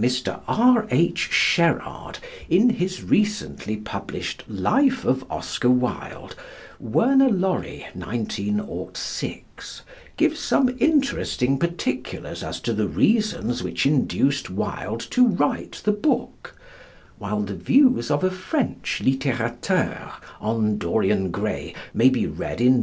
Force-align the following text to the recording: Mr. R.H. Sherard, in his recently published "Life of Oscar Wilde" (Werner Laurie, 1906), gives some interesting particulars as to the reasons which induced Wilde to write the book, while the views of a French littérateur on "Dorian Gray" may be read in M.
Mr. 0.00 0.40
R.H. 0.48 1.28
Sherard, 1.30 2.20
in 2.48 2.70
his 2.70 3.02
recently 3.04 3.76
published 3.76 4.42
"Life 4.48 5.04
of 5.04 5.26
Oscar 5.30 5.68
Wilde" 5.68 6.34
(Werner 6.80 7.28
Laurie, 7.28 7.86
1906), 7.92 9.82
gives 10.16 10.40
some 10.40 10.74
interesting 10.80 11.58
particulars 11.58 12.42
as 12.42 12.60
to 12.60 12.72
the 12.72 12.88
reasons 12.88 13.62
which 13.62 13.84
induced 13.84 14.48
Wilde 14.48 15.00
to 15.10 15.28
write 15.28 15.82
the 15.84 15.92
book, 15.92 16.56
while 17.18 17.42
the 17.42 17.54
views 17.54 18.10
of 18.10 18.24
a 18.24 18.30
French 18.30 19.02
littérateur 19.04 20.12
on 20.40 20.78
"Dorian 20.78 21.30
Gray" 21.30 21.74
may 21.92 22.08
be 22.08 22.26
read 22.26 22.62
in 22.62 22.72
M. 22.72 22.76